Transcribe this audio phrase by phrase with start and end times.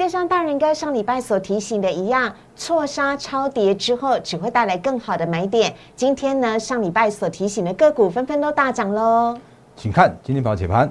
[0.00, 5.74] 就像大人哥上礼拜所提醒的一样，错杀超跌之后，只会带来更好的买点。
[5.94, 9.36] 今天呢，上礼拜所提醒的个股纷纷都大涨喽。
[9.76, 10.90] 请看今天宝解盘。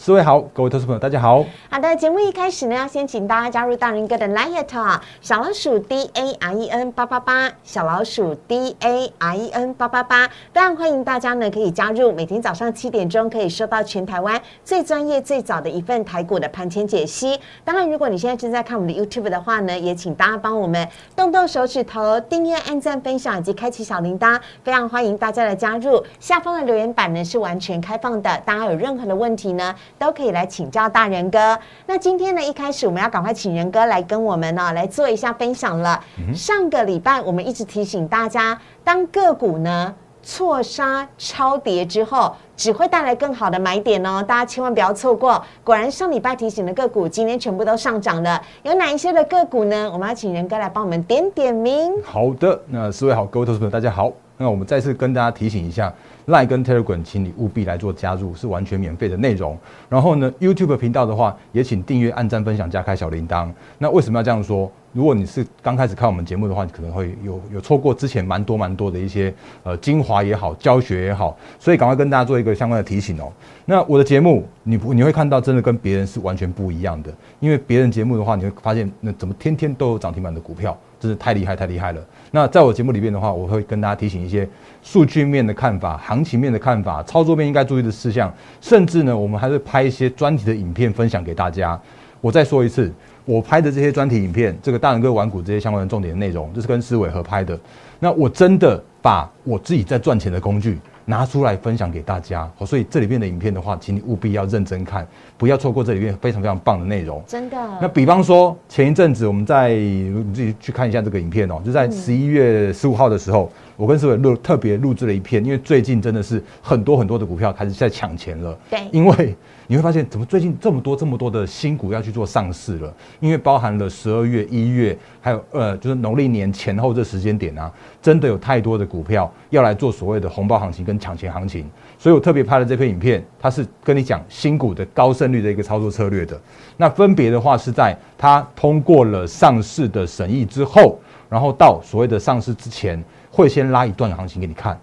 [0.00, 1.44] 四位好，各位投资朋友，大家好。
[1.68, 17.36] 好的，节目一开始呢，要先请大家加入大人哥的 Line 啊，小老鼠 D A R E N 八八八，小老鼠 D A R E N 八八八，非常欢迎大家呢可以加入，每天早上七点钟可以收到全台湾最专业、最早的一份台股的盘前解析。
[17.64, 26.00] 当然，如果你现在正在看我们的 YouTube 的话呢，也请大家帮我们动动手指头，订阅、按赞、分享以及开启小铃铛，非常欢迎大家的加入。
[26.20, 29.74] 下方的留言板呢是完全开放的，大家有任何的问题呢？
[29.96, 31.58] 都可以来请教大人哥。
[31.86, 36.02] 那今天呢，一开始我们要赶快请人哥来跟我们呢来做一下分享了。
[36.34, 45.42] 上个礼拜我们一直提醒大家，当个股呢错杀超跌之后，只会带来更好的买点哦，大家千万不要错过。
[45.64, 48.40] 果然上礼拜提醒的个股，今天全部都上涨了。
[48.62, 49.90] 有哪一些的个股呢？
[49.92, 51.92] 我们要请仁哥来帮我们点点名。
[52.02, 54.12] 好的，那四位好，各位投资朋友大家好。
[54.40, 55.92] 那我们再次跟大家提醒一下。
[56.26, 59.58] Line 跟 Telegram，请你务必来做加入，是完全免费的内容。
[59.88, 63.50] 然后呢，YouTube 频道的话，也请订阅、按赞、分享、加开小铃铛。
[63.78, 64.70] 那为什么要这样说？
[64.92, 73.30] 如果你是刚开始看我们节目的话，你可能会有有错过之前蛮多蛮多的一些呃精华也好，教学也好，所以赶快跟大家做一个相关的提醒哦。
[73.66, 82.00] 那我的节目，你不你会看到真的跟别人是完全不一样的，因为别人节目的话，你会发现那怎么天天都有涨停板的股票，真是太厉害太厉害了。
[82.30, 84.48] 那在我节目里面的话，我会跟大家提醒一些
[84.82, 91.78] 数据面的看法、行情面的看法、操作面应该注意的事项，甚至呢，我们还会拍一些专题的影片分享给大家。
[92.20, 92.92] 我再说一次，
[93.28, 97.58] 我拍的这些专题影片，这个大人哥玩股这些相关的重点内容，这是跟思伟合拍的。
[98.00, 100.78] 那我真的把我自己在赚钱的工具。
[101.10, 105.08] 拿出来分享给大家，所以这里面的影片的话，请你务必要认真看，
[105.38, 107.24] 不要错过这里面非常非常棒的内容。
[107.26, 107.56] 真的。
[107.80, 118.58] 那比方说，前一阵子我们在你自己去看一下这个影片哦，就在十一月十五号的时候，我跟思伟录特别录制了一篇，因为最近真的是很多很多的股票开始在抢钱了。
[118.68, 118.80] 对。
[118.92, 119.34] 因为
[119.66, 122.92] 你会发现，怎么最近这么多这么多的新股要去做上市了？
[123.20, 127.72] 因为包含了十二月、一月，还有呃，就是农历年前后这时间点啊，
[128.02, 130.98] 真的有太多的股票要来做所谓的红包行情跟。
[130.98, 131.64] 抢钱行情，
[131.96, 136.36] 所以我特别拍了这篇影片，它是跟你讲新股的高胜率的一个操作策略的。
[136.76, 143.00] 那分别的话是在它通过了上市的审议之后，然后到所谓的上市之前，
[143.30, 144.78] 会先拉一段行情给你看。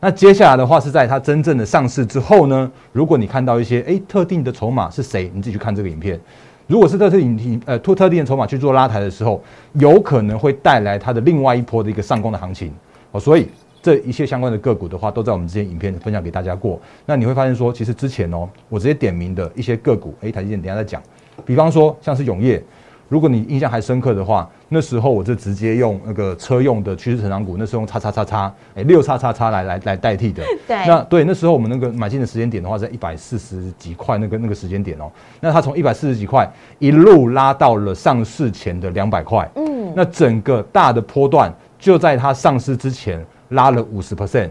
[0.00, 6.18] 那接下来的话是在它真正的上市之后呢，如果你看到一些诶特定的筹码是谁，你自己去看这个影片。
[6.66, 9.42] 如果是特定呃特特定的筹码去做拉抬的时候，
[9.74, 12.72] 有可能会带来它的另外一波的一个上攻的行情
[13.12, 13.48] 哦，所以。
[13.80, 16.78] 这一切相关的个股的话，都在我们之前影片分享给大家过。
[17.06, 21.00] 那你会发现说，其实之前哦，我直接点名的一些个股，哎，台积电等下再讲。
[21.46, 22.62] 比方说像是永业，
[23.08, 30.42] 如果你印象还深刻的话，那时候我就直接用那个车用的趋势成长股，那时候用叉叉叉叉，哎，六叉叉叉来来来代替的。
[30.68, 30.86] 对。
[30.86, 35.10] 那对，那时候我们那个买进的时间点的话，在一百四十几块那个那个时间点哦，
[35.40, 36.48] 那它从一百四十几块
[36.78, 39.48] 一路拉到了上市前的两百块。
[39.56, 39.92] 嗯。
[39.96, 43.24] 那整个大的波段就在它上市之前。
[43.52, 44.50] 拉了五十 percent，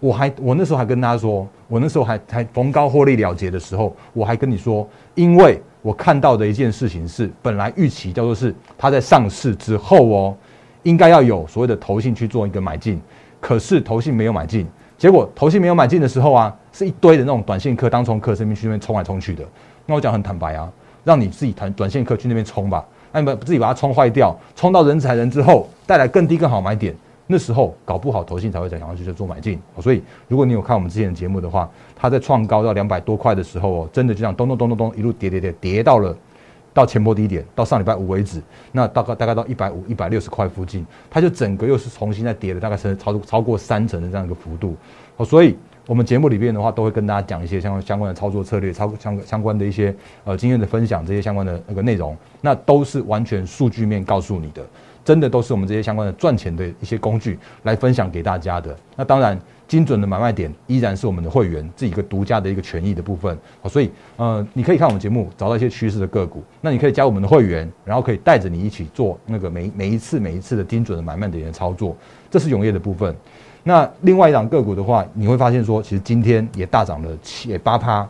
[0.00, 10.34] 我还我那时候还跟大家说，我那时候还还逢高获利了结的时候，我还跟你说，因为我看到的一件事情是，本来预期叫做是它在上市之后哦，
[10.82, 12.98] 应该要有所谓的投信去做一个买进，
[13.38, 19.44] 可是投信没有买进，结果投信没有买进的时候啊，是一堆的那种短线客、当冲客身边去那边冲来冲去的。
[19.84, 20.72] 那我讲很坦白啊，
[21.04, 26.96] 让你自己谈短线客去那边冲吧，那你们自己把它冲坏掉，冲到人踩人之后，带来更低更好买点。
[27.26, 36.14] 那时候搞不好投信才会在想要去做买进，所以如果你有看我们之前的节目的话，它在创高到两百多块的时候哦，真的就这样咚咚咚咚咚一路跌跌跌跌到了
[36.74, 38.42] 到前波低点，到上礼拜五为止，
[38.72, 44.76] 那大概大概到一百五一百六十块附近，它就整个又是重新再跌了，大概是超超过三成的这样一个幅度。
[45.16, 49.94] 哦，所以我们节目里边的话，都会跟大家讲一些相关相关的操作策略、操相相关的一些
[50.24, 54.64] 呃经验的分享，这些相关的那个内容，那都是完全数据面告诉你的，
[55.04, 58.74] 真的都是我们这些相关的赚钱的一些工具来分享给大家的。
[58.96, 59.38] 那当然，
[59.68, 63.36] 精准的买卖点依然是我们的会员自己一个独家的一个权益的部分。
[63.60, 71.94] 好所以呃，你可以看我们节目，找到一些趋势的个股，那你可以加我们的会员，然后可以带着你一起做那个每每一次每一次的精准的买卖点的操作，
[72.30, 73.14] 这是永业的部分。
[73.66, 78.06] 那另外一档个股的话，你会发现说，其实今天也大涨了七八趴。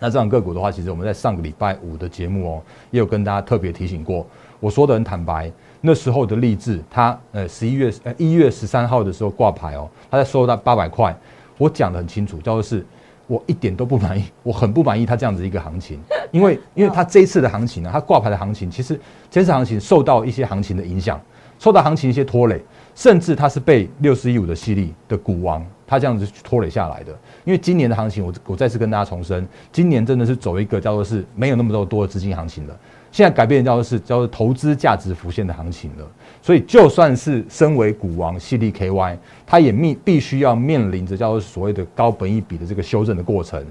[0.00, 4.26] 那这档个股的话，其实我们在上个礼拜五的节目哦，也有跟大家特别提醒过。
[4.60, 5.52] 我说的很坦白，
[5.82, 11.14] 那时候的励志，它呃十一月呃一月十三号的时候挂牌哦，它在收到八百块。
[11.58, 12.84] 我讲的很清楚，叫做是
[13.26, 16.00] 我一点都不满意，我很不满意它这样子一个行情，
[16.32, 18.98] 因为 因为它这一次的行情呢，它挂牌的行情，其实
[19.30, 21.20] 这次行情受到一些行情的影响，
[21.58, 22.62] 受到行情一些拖累。
[22.94, 27.12] 甚至它是被六十一五的犀利的股王，它这样子拖累下来的。
[27.44, 32.78] 因为今年的行情，我我再次跟大家重申，今年真的是走一个叫做是没有那么多多的资金行情了。
[33.10, 36.06] 现在改变叫做是叫做投资价值浮现的行情了。
[36.42, 39.16] 所以就算是身为股王犀利 KY，
[39.46, 43.64] 它也面必须要面临着叫做所谓的高本一比的这个修正的过程。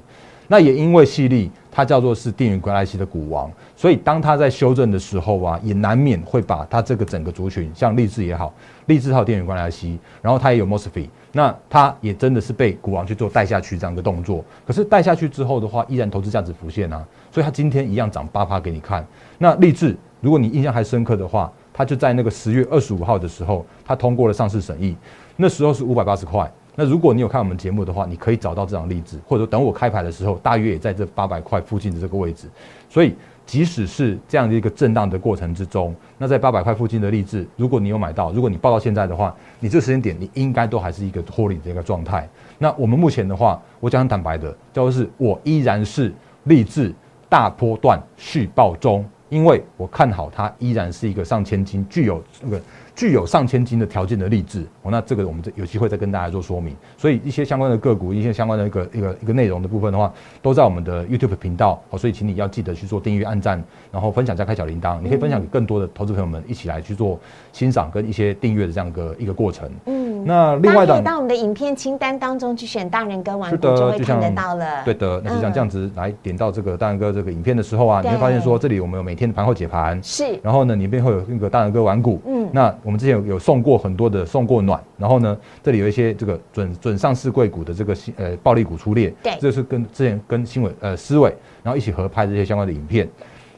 [0.53, 8.53] 那也因为细粒，它叫做是电源关 IC 的股王，所以当它在修正的时候啊，也难免会把它这个整个族群，像立志也好，
[8.85, 9.85] 立志号电源关 IC，
[10.21, 14.45] 然后它也有 MOSFET，那它也真的是被股王去做带下去这样一个动作。
[14.63, 19.03] 可是带下去之后的话，依然投资价值浮现啊，所以它今天一样涨八趴给你看。
[19.39, 24.95] 那立志，如果你印象还深刻的话，它就在那个十月二十五号的时候，它通过了上市审议，
[25.35, 26.47] 那时候是五百八十块。
[26.75, 32.47] 那如果你有看我们节目的话，你可以找到这张例子，或者等我开牌的时候，大约也在这八百块附近的这个位置。
[32.89, 33.13] 所以，
[33.45, 42.27] 即使是这样的一个震荡的过程之中，那在八百块附近的例子，如果你有买到，如果你报到现在的话，你这个时间点你应该都还是一个脱离的一个状态。
[42.57, 46.11] 那我们目前的话，我讲很坦白的，就是我依然是
[46.45, 46.91] 立志
[47.29, 52.59] 大波段续报中，因为我看好它依然是一个上千金，具有那个。
[52.95, 56.75] 具有上千金的条件的励志哦，那这个我们有机会再跟大家做说明。
[56.95, 60.13] 所以一些相关的个股，一些相关的一个一个一个内容的部分的话，
[60.43, 61.97] 都在我们的 YouTube 频道哦。
[61.97, 63.61] 所以请你要记得去做订阅、按赞，
[63.91, 65.01] 然后分享加开小铃铛。
[65.01, 67.19] 你可以分享给更多的投资朋友们一起来去做
[67.51, 69.67] 欣赏跟一些订阅的这样一个一个过程。
[69.87, 74.85] 嗯，那另外的到我们的影片清单当中去选大人哥玩股就会看得到了。
[74.85, 82.71] 对的，那就像这样子来点到这个大人哥这个影片的时候啊，你会发现说这里我们有每天的盘后解盘是，然后呢里面会有那个大人哥玩股，嗯，那。
[82.83, 91.33] 我们之前有有送过很多的送过暖，然后呢，这里有一些这个准准上市贵股的这个新呃暴力股出列，对，这是跟之前跟新闻呃思伟，
[91.63, 93.09] 然后一起合拍这些相关的影片。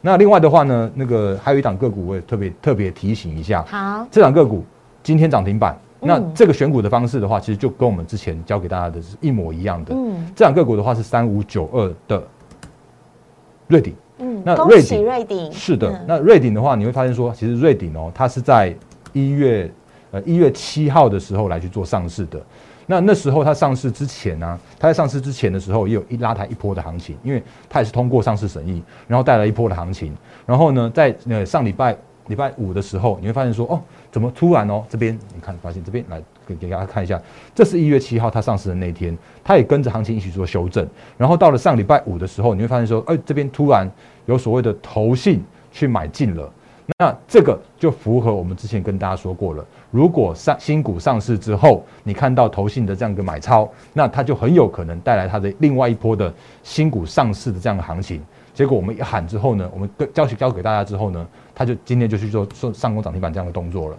[0.01, 4.63] 那另外的话呢，那个还有一档个股，我也特别特别提醒一下，好，这档个股
[5.01, 9.95] 今天涨停板，那这个选股的方式的话，其实就跟我们之前教给大家的是一模一样的。
[9.95, 12.23] 嗯，这档个股的话是三五九二的
[13.67, 13.95] 瑞鼎。
[14.19, 15.51] 嗯，那瑞鼎瑞鼎。
[15.51, 18.73] 是的，那瑞鼎的话，你会发现说，其实瑞鼎哦，它是在
[19.15, 19.71] 一月
[20.11, 22.39] 呃一月七号的时候来去做上市的。
[22.85, 30.15] 那那时候它上市之前呢，它在上市之前的时候，也有一拉抬一波的行情，因为它也是通过上市审议，然后带来一波的行情。
[30.45, 31.97] 然后呢，在呃上礼拜
[32.27, 33.81] 礼拜五的时候，你会发现说，哦，
[34.11, 37.19] 怎么突然哦，这边你看发现这边来给给大家看一下，
[37.55, 40.87] 这是一月七号它上市的那天，它也跟着行情一起做修正。
[41.17, 43.89] 然后到了上礼拜五的时候，你会发现说，哎，这边突然
[44.27, 46.51] 有所谓的投信去买进了。
[46.99, 49.65] 那这个就符合我们之前跟大家说过了。
[49.91, 56.31] 如果上新股上市之后，你看到投信的这样一个买超，那它就很有可能带来它的另外一波的
[56.63, 58.21] 新股上市的这样的行情。
[58.53, 63.97] 结果我们一喊之后呢，我们交交给大家之后呢，他就今天就去做做上攻涨停板这样的动作了。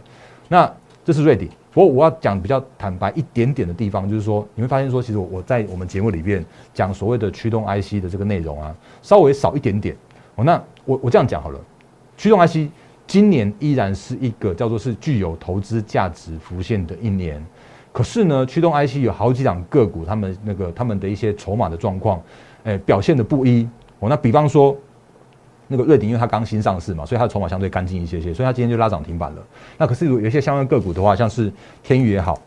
[0.49, 0.73] 那
[1.05, 1.49] 这是瑞鼎。
[1.73, 9.95] 不过我要讲比较坦白一点点的地方，就是说你会发现说，其实我在我们节目里面讲所谓的驱动 IC 的这个内容啊，稍微少一点点。
[10.37, 11.61] 哦，那我我这样讲好了。
[12.16, 12.70] 驱动 IC
[13.06, 17.44] 今年依然是一个叫做是具有投资价值浮现的一年，
[17.92, 22.20] 可是呢，驱动 IC 有好几档个股，他们那个他们的一些筹码的状况，
[22.64, 23.68] 诶，表现的不一。
[24.00, 24.76] 哦，那比方说
[25.68, 29.42] 那个瑞鼎，因为它刚新上市嘛，所以它的筹码相对干净一些些，所以它今天就拉涨停板了。
[29.78, 32.40] 那可是有有一些相关个股的话，像是天宇也好，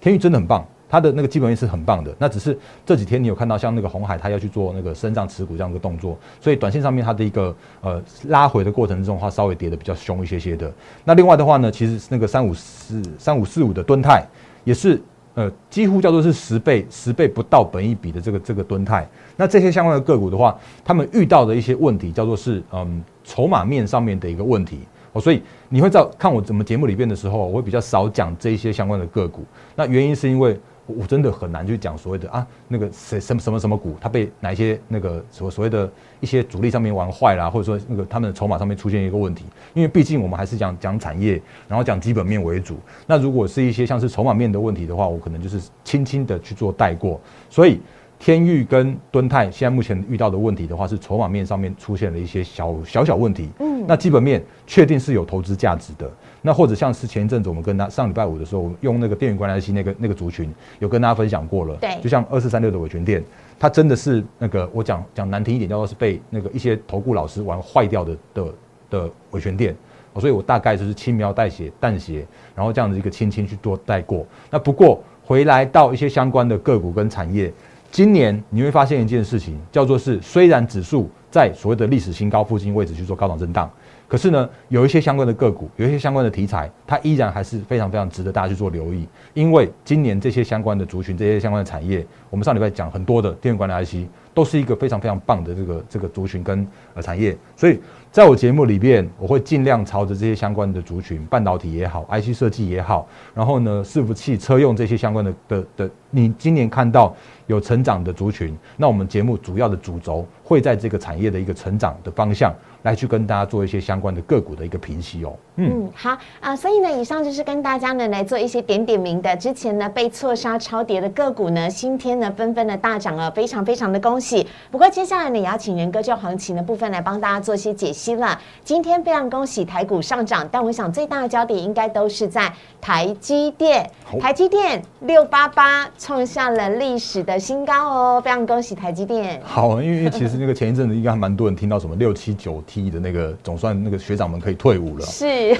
[0.00, 0.66] 天宇真的很棒。
[0.88, 10.72] 它的那个基本面是很棒的，那只是这几天你有看到像那个红海，它要去做那个升涨持股这样一个动作，所以短线上面它的一个呃拉回的过程之中，话稍微跌的比较凶一些些的。
[11.04, 14.24] 那另外的话呢，其实那个三五四三五四五的吨泰
[14.64, 15.00] 也是
[15.34, 19.06] 呃几乎叫做是十倍十倍不到本一比的这个这个吨泰。
[19.36, 24.80] 那这些相关的个股的话，他们遇到的一些问题叫做是嗯筹码面上面的一个问题
[25.12, 25.20] 哦。
[25.20, 29.44] 所以你会在看我怎么节目里边的时候，我会比较少讲这一些相关的个股。
[29.74, 35.90] 那原因是因为我真的很难去讲所谓的啊那个谁什么什么什么股，它被哪一些那个所所谓的
[36.20, 39.44] 一些主力上面玩坏啦，或者说那个他们的筹码上面出现一个问题。
[39.74, 42.76] 因为毕竟我们还是讲讲产业，然后讲基本面为主。
[43.06, 47.20] 那如果是一些像是筹码面的问题的话，我可能就是轻轻的去做带过。
[47.50, 47.80] 所以
[48.18, 53.48] 天域跟敦泰现在目前遇到的问题的话，是筹码面上面出现了一些小小小问题。
[53.60, 56.10] 嗯，那基本面确定是有投资价值的。
[56.42, 61.76] 那或者像是前一阵子我们跟他上礼拜五的时候，用那个电源关联器那个那个族群，有跟大家分享过了。
[61.76, 63.22] 对，就像二四三六的伟权店，
[63.58, 68.44] 它真的是那个我讲讲难听一点，叫做是被那个一些投顾老师玩坏掉的的
[68.90, 69.76] 的伟权店。
[70.18, 74.26] 所以我大概就是轻描淡写淡写，然后这样子一个轻轻去多带过。
[74.50, 77.52] 那不过回来到一些相关的个股跟产业，
[77.96, 83.70] 今年你会发现一件事情，叫做是虽然指数在所谓的历史新高附近位置去做高档震荡。
[84.06, 89.08] 可是呢，有一些相关的个股，有一些相关的题材，它依然还是非常非常值得大家去做留意。
[89.32, 97.34] 因为今年这些相关的族群、这些相关的产业，我们上礼拜讲很多的电源管理 IC，都是一个非常非常棒的这个这个族群跟呃产业。
[97.56, 97.80] 所以
[98.12, 107.16] 在我节目里边，我会尽量朝着这些相关的族群，半导体也好，IC 设计也好，然后呢，伺服器、车用这些相关的的的，你今年看到
[107.46, 112.54] 有成长的族群，那我们节目主要的主轴会在这个产业的一个成长的方向。
[112.82, 115.36] 来去跟大家做一些相关的个股的一个评析哦。
[115.56, 119.36] 嗯，好啊，所以呢，以上就是跟大家呢来做一些点点名的。
[119.36, 124.25] 之前呢被错杀超跌的个股呢，今天呢纷纷的大涨了，非常非常的恭喜。
[124.70, 128.38] 不过接下来呢，也要请仁哥就行情的部分来帮大家做一些解析了。
[128.64, 133.88] 今天非常恭喜台股上涨，但我想最大的焦点应该都是在台积电。
[134.20, 139.40] 台积电六八八创下了历史的新高哦，非常恭喜台积电。
[139.44, 145.04] 好，因为其实那个前一阵子应该还蛮多人听到什么六七九 T 的那个，总算那个学长们可以退伍了。
[145.04, 145.54] 是。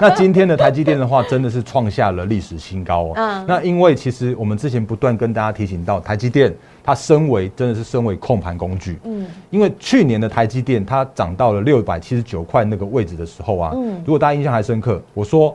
[0.00, 3.12] 那今天的台积电的话，真的是创下了历史新高哦。
[3.16, 3.44] 嗯。
[3.46, 6.54] 那因为其实我们之前不断跟大家提醒到，台积电
[6.88, 8.98] 它身为真的是身为控盘工具。
[9.04, 9.26] 嗯。
[9.50, 14.00] 因为去年的台积电它涨到了六百七十九块那个位置的时候啊，嗯。
[14.06, 15.54] 如果大家印象还深刻，我说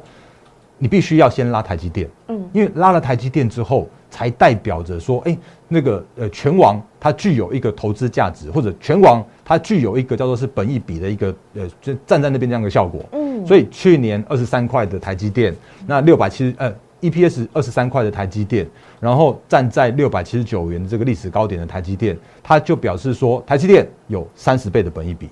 [0.78, 2.08] 你必须要先拉台积电。
[2.28, 2.48] 嗯。
[2.54, 5.36] 因为拉了台积电之后，才代表着说，哎，
[5.68, 13.04] 那个呃全网它具有一个投资价值，或者全网它具有一个叫做是本益比的一个呃，就站在那边这样的效果。
[13.14, 13.44] 嗯。
[13.44, 15.52] 所以去年二十三块的台积电，
[15.88, 16.72] 那六百七十呃
[17.04, 18.66] EPS 二十三块的台积电，
[19.02, 25.30] 然后站在六百七十九元这个历史高点的台积电，它就表示说台积电有三十倍的本益比。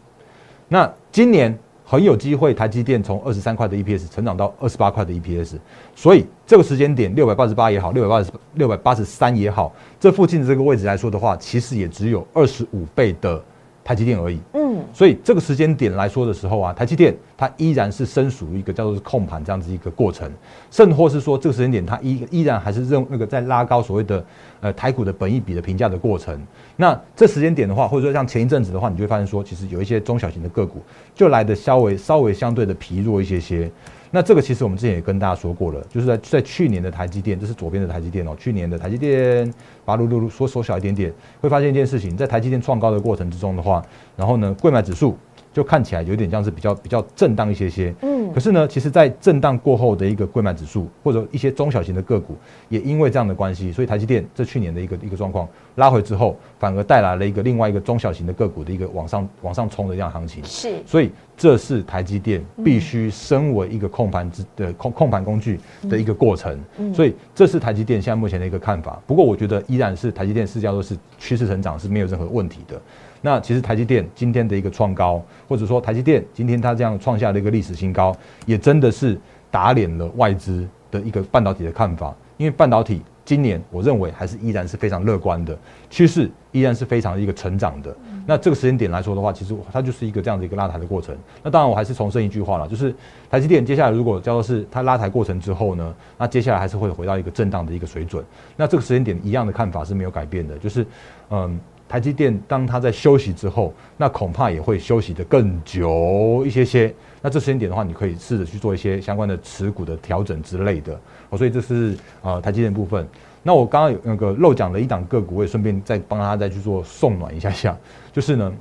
[0.68, 5.56] 那今年很有机会，台积电从二十三块的 EPS 成长到二十八块的 EPS，
[5.96, 13.42] 所以这个时间点六百八十八也好，六百八十六百八十三也好，这附近的这个位置来说的话，其实也只有二十五倍的。
[13.92, 20.32] 台积电而已，嗯，所以这个时间点来说的时候啊，台积电它依然是身属于一个叫做控盘这样子一个过程，
[20.72, 24.26] 甚或是说这个时间点它依依然还是认那个在拉高所谓的
[24.62, 26.42] 呃台股的本益比的评价的过程。
[26.78, 30.82] 那这时间点的话，或者说像前一阵子的话，你就会发现说，其实有一些中小型的个股
[31.14, 33.70] 就来的稍微稍微相对的疲弱一些些。
[34.14, 38.36] 那这个其实我们之前也跟大家说过了，就是在在去年的台积电，这是左边的台积电哦。
[38.38, 39.52] 去年的台积电，
[39.86, 43.82] 把噜噜噜缩缩小一点点，会发现一件事情，在台积电创高的过程之中的话，
[44.18, 45.18] 然后呢，贵买指数。
[45.54, 52.38] 就看起来有点像是比较比较震荡一些些，嗯，可是呢，其实，在震荡过后的一个贵买指数或者一些中小型的个股，
[52.70, 60.42] 也因为这样的关系，所以台积电这去年的一个一个状况拉回之后，反而带来了一个另外一个中小型的个股的一个往上往上冲的这样行情。
[60.46, 66.58] 是，所以这是台积电必须身为一个控盘之的控控盘工具的一个过程。
[66.94, 69.02] 所以这是台积电现在目前的一个看法。
[69.06, 72.82] 不过我觉得依然是台积电是叫做是趋势成长是没有任何问题的。
[73.22, 79.18] 那其实台积电今天的一个创高，或者说台积电今天它这样创下的一个历史新高，也真的是
[79.50, 82.14] 打脸了外资的一个半导体的看法。
[82.38, 85.56] 因为半导体今年我认为还是依然是非常乐观的
[85.92, 87.96] 趋势，依然是非常一个成长的。
[88.26, 91.16] 那这个时间点来说的话，其实它就是一个这样的一个拉抬的过程。
[91.44, 92.92] 那当然我还是重申一句话了，就是
[93.30, 98.26] 台积电接下来如果叫做是它拉抬过程之后呢，那接下来还是会回到一个震荡的一个水准。
[98.58, 100.84] 那这个时间点一样的看法是没有改变的，就是
[101.30, 101.60] 嗯。
[101.92, 106.94] 台积电当它在休息之后，那恐怕也会休息的更久一些些。
[107.22, 110.98] 那这时间点的话，你可以试着去做一些相关的持股的调整之类的。
[111.30, 113.06] 哦，所以这是呃台积电部分。
[113.44, 117.78] 那我刚刚有那个漏讲了一档个股，我也顺便再帮他再去做送暖一下下。
[118.14, 118.54] 就是呢，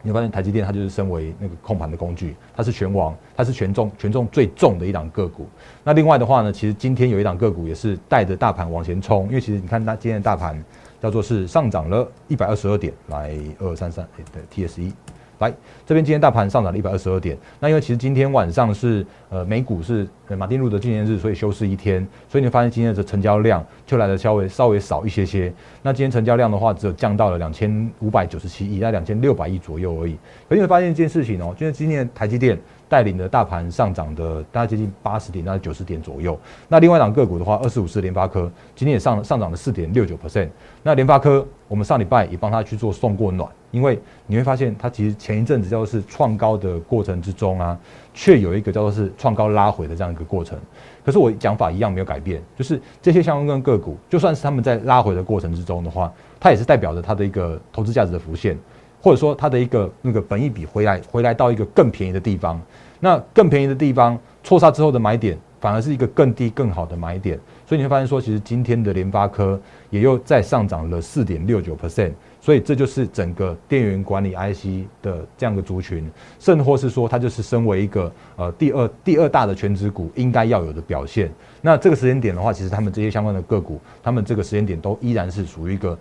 [0.00, 5.48] 你发现台积电它就是身为那个控盘的工具，它是全王，它是权重权重最重的一档个股。
[5.82, 10.62] 那另外的话呢，其实今天有一档个股也是带着大盘往前冲，因为其实你看它今天的大盘。
[11.02, 14.92] 叫做是上涨了一百二十二点，来二三三，哎对，T S E，
[15.40, 15.52] 来
[15.84, 20.06] 这边今天大盘上涨了一百二十二点，那因为其实今天晚上是呃美股是
[20.38, 25.52] 马丁路德纪念日，所以休市一天，所以你发现今天的成交量就来的稍微稍微少一些些。
[25.82, 30.16] 那今天成交量的话，只有降到了两千五百九十七亿，在两千六百亿左右而已。
[30.48, 32.56] 可你会发现一件事情哦，就是今天台积电。
[32.92, 36.38] 带领的大盘上涨的大概接近八十点，到九十点左右。
[36.68, 40.50] 那另外一档个股的话，二十五是联发科，今天也上上涨了四点六九 percent。
[40.82, 47.78] 那联发科，我们上礼拜也帮他去做送过暖，因为你会发现它其实前一阵子叫做是创高的过程之中啊，
[48.12, 50.58] 却有一个叫做是创高拉回的这样一个过程。
[51.02, 58.54] 可是我讲法一样没有改变，就是这些相关个股，就算是他们在拉回的过程之中的话，它也是代表着它的一个投资价值的浮现。
[59.04, 62.62] 或者说它的一个那个本益比回来回来到一个更便宜的地方，
[63.04, 81.28] 那更便宜的地方错杀之后的买点反而是一个更低更好的买点，所以你会发现说，其实今天的联发科也又再上涨了四点六九 percent，所以这就是整个电源管理 IC 的这样的族群，甚或是说它就是身为一个呃第二第二大的全职股应该要有的表现。
[81.60, 85.98] 那这个时间点的话，其实他们这些相关的个股，他们这个时间点都依然是属于一个。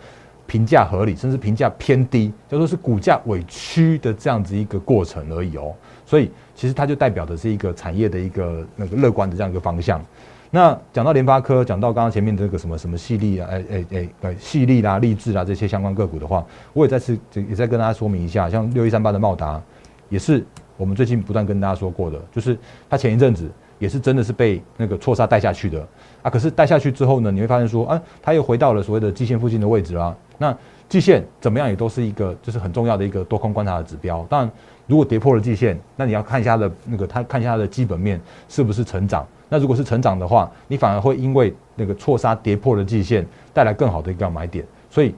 [0.52, 5.74] 评价合理，甚至评价偏低，叫做是股价委屈的这样子一个过程而已哦。
[6.06, 10.04] 所以其实它就代表的是一个产业的一个那个乐观的这样一个方向。
[10.50, 19.62] 那讲到联发科，讲到刚刚前面这个什么什么细粒啊，哎哎哎，对，细粒啦、励志啦这些相关个股的话，我也再次也再跟大家说明一下，像六一三八的茂达，
[20.10, 22.58] 也是我们最近不断跟大家说过的，就是
[22.90, 25.88] 它前一阵子也是真的是被那个错杀带下去的。
[26.24, 30.14] 啊，可是带下去之后呢，你会发现说，啊，它又回到了所谓的基线附近的位置啦。
[30.42, 30.58] 那
[30.90, 34.26] 季线怎么样也都是一个就是很重要的一个多空观察的指标。
[34.28, 34.52] 当然，
[34.88, 38.20] 如果跌破了季线，那你要看一下它的那个它看一下它的基本面
[38.50, 39.24] 是不是成长。
[39.48, 44.66] 那如果是成长的话，你反而会因为那个错杀跌破了季线，带来更好的一个买点。
[44.90, 45.14] 所以，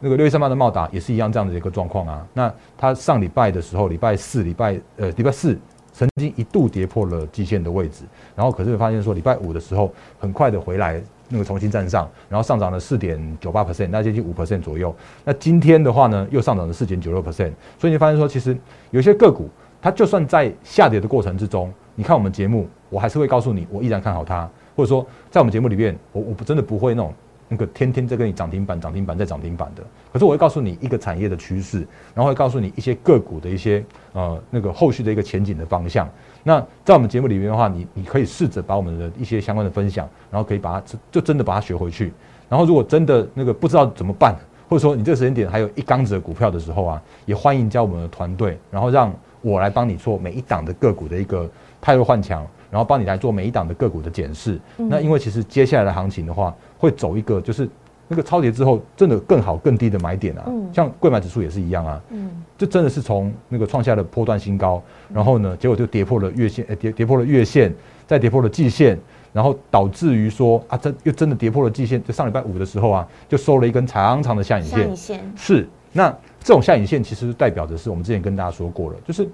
[0.00, 2.26] 那个六月三八的茂达也是一样这样的一个状况啊。
[2.32, 5.58] 那它上礼拜的时候，礼拜四、礼拜呃礼拜四。
[5.96, 8.02] 曾经一度跌破了季线的位置，
[8.34, 14.94] 然后可是发现说礼拜五的时候很快的回来，那个重新站上，然后上涨了四点九八 percent，那接近五 percent 左右。
[15.24, 17.52] 那今天的话呢，又上涨了四点九六 percent。
[17.78, 18.56] 所以你发现说，其实
[18.90, 19.48] 有些个股，
[19.80, 27.12] 它就算在下跌的过程之中，你看我们节目，我还是会告诉你，我依然看好它，或者说在我们节目里面，我我不真的不会那种。
[27.46, 36.08] 那个天天在跟你涨停板、涨停板再涨停板的，可是我会告诉你一个产业的趋势，然后会告诉你一些个股的一些呃那个后续的一个前景的方向。
[36.44, 42.12] 那在我们节目里面的话，你你可以试着把我们的一些相关的分享，然后可以把它就真的把它学回去。
[42.48, 44.36] 然后如果真的那个不知道怎么办，
[44.68, 52.46] 或者说你这个时间点还有一缸子的股票的时候啊，也欢迎加我们的团队，然后让我来帮你做每一档的个股的一个派弱换强。
[52.70, 54.60] 然后帮你来做每一档的个股的检视。
[54.76, 57.68] 那因为其实接下来的行情的话，会走一个就是
[58.08, 60.44] 那个超跌之后，真的更好更低的买点啊。
[60.72, 62.00] 像贵买指数也是一样啊。
[62.10, 62.30] 嗯。
[62.56, 67.74] 这真的是从那个创下了波段新高，然后呢，结果就跌破了月线，跌跌破了月线，
[68.06, 68.98] 再跌破了季线，
[69.32, 72.02] 然后导致于说啊，这又真的跌破了季线。
[72.04, 74.78] 就上礼拜五的时候啊，就收了一根长长的下影线。
[74.78, 75.32] 下影线。
[75.36, 75.68] 是。
[75.92, 79.28] 那这种下影线其实代表的是我们之前跟大家说过了，就是。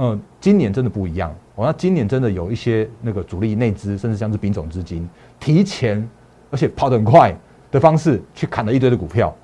[0.00, 1.34] 嗯，今年真的不一样。
[1.56, 5.08] 我那今年真的有一些那个主力内资，甚至像是丙种资金，
[5.40, 6.08] 提前
[6.52, 7.36] 而且跑得很快
[7.70, 9.34] 的方式去砍了一堆的股票。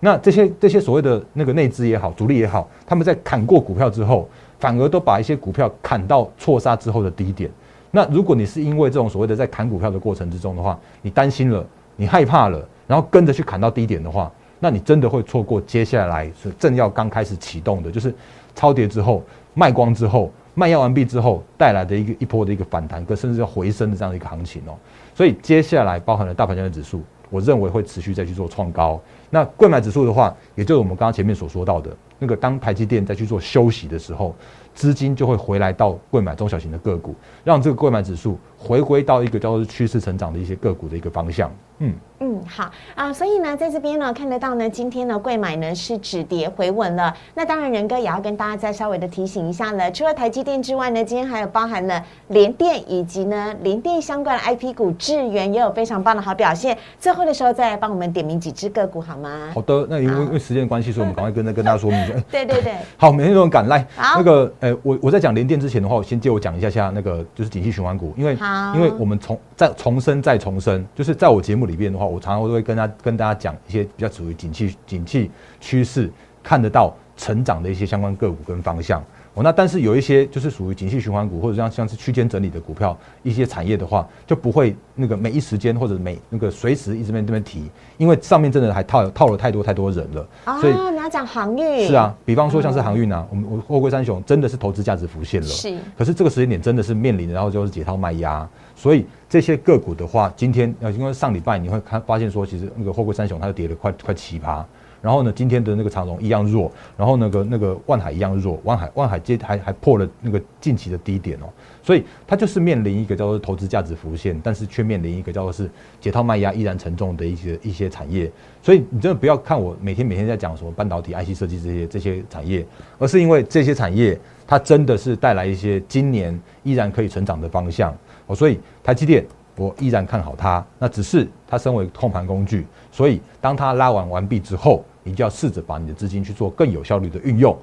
[0.00, 7.50] 那这些这些所谓的那个内资也好，主力也好，他们在砍过股票之后，反而都把一些股票砍到错杀之后的低点。
[7.90, 11.64] 那如果你是因为这种所谓的在砍股票的过程之中的话，你担心了，
[11.96, 18.14] 你害怕了，然后跟着去砍到低点的话，那你真的会错过接下来是正要刚开始启动的，就是
[18.54, 19.22] 超跌之后。
[19.54, 24.72] 卖光之后，卖药完毕之后带来的一个一波的一个反弹，跟甚至要回升的这样的一个行情哦。
[25.14, 29.00] 所以接下来包含了大盘交易指数，我认为会持续再去做创高。
[29.30, 34.34] 那贵买指数的话，也就是我们刚刚前面所说到的那个，当台积电再去做休息的时候，
[34.74, 41.50] 资金就会回来到贵买中小型的个股，让这个贵买指数回归到一个叫做趋势成长的一些个股的一个方向。
[41.78, 41.92] 嗯。
[42.24, 47.12] 嗯，好啊，所以呢，在这边呢，看得到呢，今天呢，贵买呢是止跌回稳了。
[47.34, 49.90] 那当然，仁哥也要跟大家再稍微的提醒一下了。
[49.90, 56.78] 除了台积电之外呢，今天还有包含了联电以及呢联电相关的 IP 股，智源也有非常棒的好表现。
[56.96, 59.50] 最后的时候再来帮我们点名几只个股好吗？
[59.52, 62.14] 好的，那因为因为时间关系，所以我们赶快跟跟大家说明 一下。
[62.30, 63.84] 对对对，好，每天都很赶来。
[63.96, 68.36] 那个，呃，我我在讲联电之前的话，我先借我讲一下下那个就是景气循环股，因为
[68.74, 72.88] 因为我们重再重生再重生，就是在我节目里边的话，我常常都会跟他。
[73.02, 76.10] 跟大家讲一些比较属于景气、景气趋势
[76.42, 79.02] 看得到成长的一些相关个股跟方向，
[79.34, 90.28] 哦，那但是有一些就是属于景气循环股或者像像是区间整理的股票，一些产业的话，就不会那个每一时间或者每那个随时一直在这边提，因为上面真的还套套了太多太多人了。
[90.60, 95.46] 所以你要讲航运是啊，比方说像是航运啊，我们我货柜三雄真的是投资价值浮现了。
[95.46, 104.62] 是，可是这个时间点真的是面临，然后就是解套卖压，所以这些个股的话，今天呃，因为上礼拜你会看发现说，其实那个货柜三雄它就跌了快快七趴。
[105.02, 111.50] 然后呢，今天的那个长荣一样弱，然后那个那个万海一样弱，万海万海接还还破了那个近期的低点哦，
[111.82, 115.68] 所以它就是面临一个叫做投资价值浮现，但是却面临一个叫做是
[116.00, 118.30] 解套卖压依然沉重的一些一些产业，
[118.62, 122.64] 所以你真的不要看我每天每天在讲什么半导体、IC 设计这些这些产业，
[122.98, 127.92] 而是因为这些产业它真的是带来一些今年依然可以成长的方向
[128.28, 129.26] 哦，所以台积电。
[129.54, 137.56] 我依然看好它，那只是它身为控盘工具，所以当它拉完完毕之后，你就要试着把你的资金去做更有效率的运用。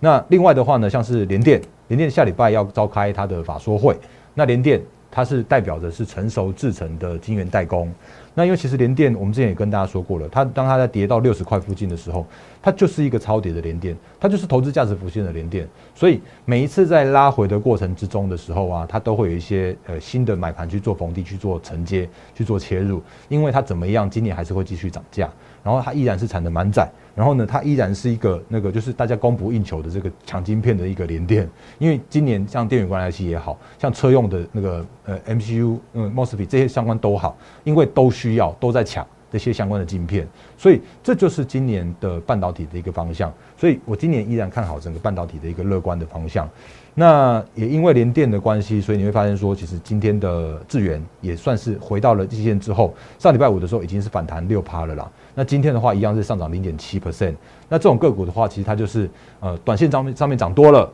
[0.00, 3.96] 那另外的话呢，像是联电，联电下礼拜要召开它的法说会，
[4.34, 4.80] 那联电
[5.10, 7.90] 它是代表着是成熟制成的晶圆代工。
[8.34, 12.26] 那因为其实联电，我们之前也跟大家说过了，它当它在跌到六十块附近的时候，
[12.60, 25.32] 它就是一个超跌的联电，它就是投资价值浮现的联电，所以每一次在拉回的过程之中的时候啊，它都会有一些呃新的买盘去做逢低去做承接去做切入，因为它怎么样，今年还是会继续涨价。
[25.66, 31.50] 然后它依然是产的满载，然后呢，它依然是一个那个就是大家供不应求的这个抢晶片的一个连电。
[31.80, 40.24] 因为今年像电源关系也好像车用的那个呃 MCU 嗯 Mosfet 这些相关都好，因为都需要都在抢这些相关的晶片，
[40.56, 43.34] 所以这就是今年的半导体的一个方向。
[43.56, 46.48] 所以我今年依然看好整个半导体的一个乐观的方向。
[46.98, 55.10] 那也因为连电的关系，所以你会发现说，其实今天的智源也算是回到了季线之后，上礼拜五的时候已经是反弹六趴了啦。
[55.34, 57.34] 那今天的话一样是上涨零点七 percent。
[57.68, 60.90] 那这种个股的话，其实它就是呃短线上面上面涨多了，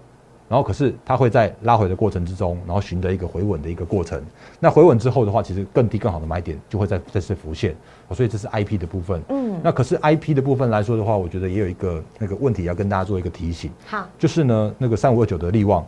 [0.53, 4.23] 然后可是它会在拉回的过程之中，然后寻得一个回稳的一个过程。
[4.61, 7.75] 那回稳之后的话，其实更低更好的买点就会在再次浮现。
[8.11, 9.23] 所以这是 I P 的部分。
[9.31, 13.71] 嗯，那可是 I P 的部分来说的话，我觉得也有一个那个问题要跟大家做一个提醒。
[13.87, 15.83] 好，就是呢那个三五二九的利旺，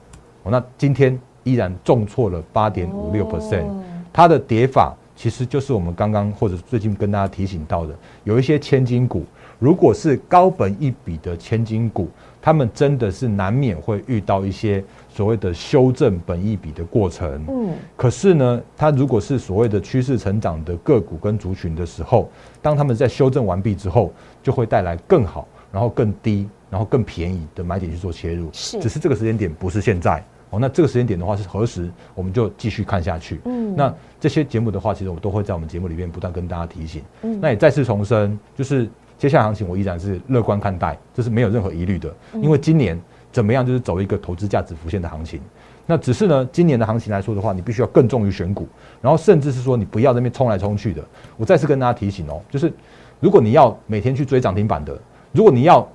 [0.45, 3.67] 哦，那今天依然重挫了八点五六 percent，
[4.15, 4.95] 它的跌法。
[5.17, 9.25] 其实就是我们刚刚或者最近跟大家提醒到的，有一些千金股，
[9.61, 12.09] 如果是高本一笔的千金股，
[12.45, 17.43] 他们真的是难免会遇到一些所谓的修正本益比的过程。
[17.49, 22.31] 嗯，可是呢，它如果是所谓的趋势成长的个股跟族群的时候，
[22.61, 28.51] 当他们在修正完毕之后，就会带来更好，然后更低，然后更便宜的买点去做切入。
[28.53, 30.23] 是，只是这个时间点不是现在。
[30.51, 31.91] 哦，那这个时间点的话是何时？
[32.15, 33.41] 我们就继续看下去。
[33.47, 37.03] 嗯，那这些节目的话，其实我都会在我们节目里面不断跟大家提醒。
[37.23, 38.87] 嗯，那也再次重申，就是
[39.19, 42.13] 接下来行情我依然是乐观看待，这是没有任何疑虑的。
[42.35, 43.01] 因为今年
[43.33, 45.41] 怎么样，就是走一个投资价值浮现的行情。
[45.87, 48.67] 那只是呢，今年的行情来说的话，你必须要更重于选股，
[49.03, 51.05] 然后甚至是说你不要那边冲来冲去的。
[51.37, 52.73] 我再次跟大家提醒哦，就是
[53.21, 54.99] 如果你要每天去追涨停板的，
[55.33, 55.87] 如果你要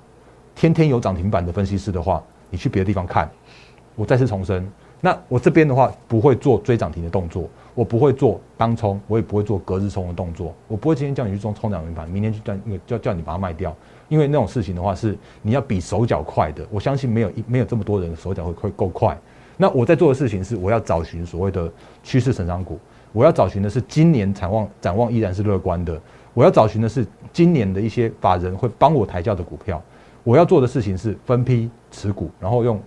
[0.55, 3.29] 天天有涨停板的分析师的话，你去别的地方看。
[3.95, 13.73] 我再次重申，那我这边的话不会做追涨停的动作，我不会做当冲，我也不会做隔日冲的动作，我不会今天叫你去冲冲涨停板，明天去叫那个叫叫你把它卖掉，
[14.09, 19.17] 因为那种事情的话是你要比手脚快的，我相信没有一没有这么多人手脚会会够快。
[19.55, 21.71] 那我在做的事情是，我要找寻所谓的
[22.03, 22.77] 趋势成长股，
[23.13, 25.97] 我要找寻的是今年展望展望依然是乐观的，
[26.33, 29.81] 我要找寻的是今年的一些法人会帮我抬轿的股票，
[30.25, 32.77] 我要做的事情是分批持股，然后用。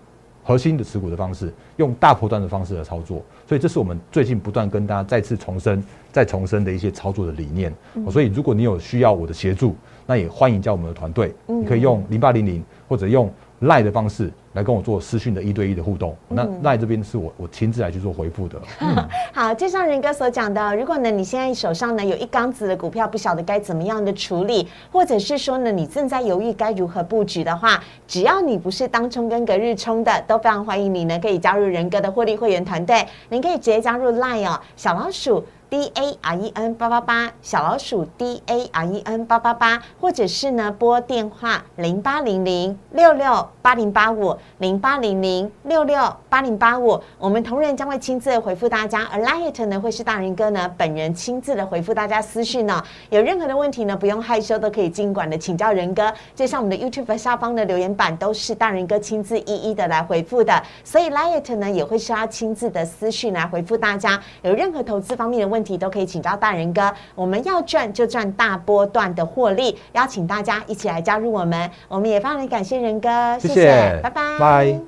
[0.44, 3.22] 核心的持股的方式，用大波段的方式来操作，
[3.53, 7.71] 所以这是我们最近不断跟大家再次重申、再重申的一些操作的理念。
[8.11, 13.31] 所以，如果你有需要我的协助，那也欢迎加我们的团队，你可以用零八零零或者用
[13.62, 14.31] 赖的方式。
[14.55, 18.61] 来跟我做私讯的一对一的互动，那赖这边是我我亲自来去做回复的。
[19.33, 35.42] 好，就像仁哥所讲的，如果呢你现在手上呢有一缸子的股票，不晓得该怎么样的处理，或者是说呢你正在犹豫该如何布局的话，只要你不是当冲跟隔日冲的，都非常欢迎你呢可以加入仁哥的获利会员团队，您可以直接加入 Line 哦，小老鼠。
[35.73, 61.09] D A R E N 八八八小老鼠 D A R E N 八八八，或者是呢拨电话零八零零六六八零八五零八零零六六八零八五，我们同仁将会亲自回复大家，而 Light 呢会是大人哥呢本人亲自的回复大家私讯呢，有任何的问题呢不用害羞，都可以尽管的请教人哥，就像我们的 YouTube 下方的留言板都是大人哥亲自一一的来回复的，所以
[61.09, 65.64] Light 呢也会是要亲自的私讯来回复大家，有任何投资方面的问问。
[65.64, 74.81] 题都可以请教大人哥，我们要赚就赚大波段的获利，邀请大家一起来加入我们，我们也非常感谢仁哥，谢谢，拜拜，拜。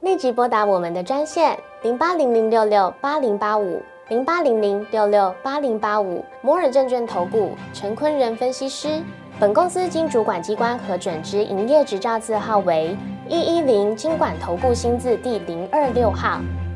[0.00, 9.02] 立即拨打我们的专线零八零零六六八零八五零八零零六六八零八五摩尔证券投顾陈坤仁分析师。
[9.38, 12.96] 本公司经主管机关核准之营业执照字号为
[13.28, 16.40] 一一零金管投顾新字第零二六号。